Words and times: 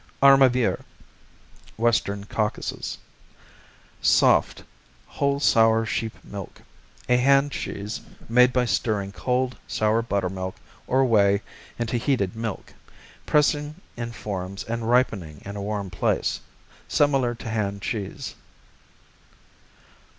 Armavir 0.23 0.81
Western 1.77 2.23
Caucasus 2.25 2.97
Soft; 4.01 4.63
whole 5.05 5.39
sour 5.39 5.85
sheep 5.85 6.15
milk; 6.25 6.63
a 7.07 7.17
hand 7.17 7.51
cheese 7.51 8.01
made 8.27 8.51
by 8.51 8.65
stirring 8.65 9.11
cold, 9.11 9.55
sour 9.67 10.01
buttermilk 10.01 10.55
or 10.87 11.05
whey 11.05 11.43
into 11.77 11.97
heated 11.97 12.35
milk, 12.35 12.73
pressing 13.27 13.75
in 13.95 14.11
forms 14.11 14.63
and 14.63 14.89
ripening 14.89 15.39
in 15.45 15.55
a 15.55 15.61
warm 15.61 15.91
place. 15.91 16.39
Similar 16.87 17.35
to 17.35 17.47
Hand 17.47 17.83
cheese. 17.83 18.33